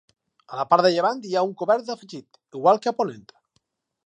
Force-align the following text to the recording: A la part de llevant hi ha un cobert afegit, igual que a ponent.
A 0.53 0.57
la 0.59 0.63
part 0.71 0.85
de 0.85 0.91
llevant 0.95 1.21
hi 1.31 1.37
ha 1.41 1.45
un 1.49 1.53
cobert 1.61 1.93
afegit, 1.97 2.43
igual 2.61 2.83
que 2.87 2.93
a 2.95 2.99
ponent. 3.03 3.23